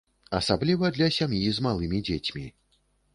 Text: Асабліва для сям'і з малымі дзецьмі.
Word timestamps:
Асабліва 0.37 0.89
для 0.95 1.09
сям'і 1.17 1.51
з 1.57 1.65
малымі 1.67 1.99
дзецьмі. 2.09 2.47